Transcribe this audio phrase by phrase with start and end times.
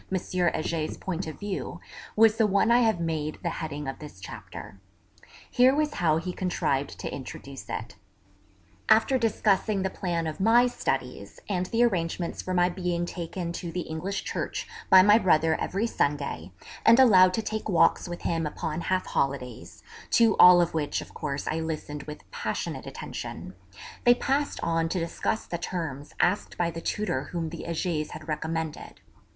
[0.09, 1.79] Heger's point of view
[2.15, 4.79] was the one I have made the heading of this chapter.
[5.51, 7.97] Here was how he contrived to introduce it.
[8.89, 13.71] After discussing the plan of my studies, and the arrangements for my being taken to
[13.71, 16.51] the English church by my brother every Sunday,
[16.83, 21.13] and allowed to take walks with him upon half holidays (to all of which of
[21.13, 23.53] course I listened with passionate attention),
[24.03, 28.27] they passed on to discuss the terms asked by the tutor whom the Hegers had
[28.27, 28.99] recommended.